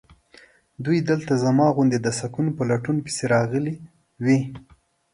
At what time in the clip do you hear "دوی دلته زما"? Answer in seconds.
0.85-1.67